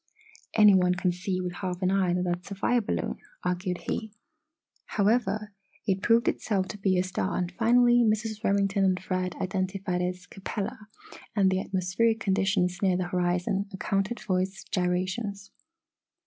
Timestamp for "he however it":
3.87-6.01